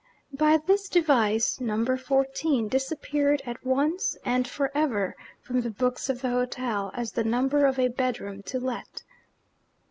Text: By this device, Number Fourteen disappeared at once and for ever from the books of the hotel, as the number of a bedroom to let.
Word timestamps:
By 0.33 0.57
this 0.57 0.89
device, 0.89 1.59
Number 1.59 1.95
Fourteen 1.95 2.67
disappeared 2.67 3.43
at 3.45 3.63
once 3.63 4.17
and 4.25 4.47
for 4.47 4.71
ever 4.75 5.15
from 5.43 5.61
the 5.61 5.69
books 5.69 6.09
of 6.09 6.21
the 6.23 6.29
hotel, 6.29 6.89
as 6.95 7.11
the 7.11 7.23
number 7.23 7.67
of 7.67 7.77
a 7.77 7.87
bedroom 7.87 8.41
to 8.49 8.59
let. 8.59 9.03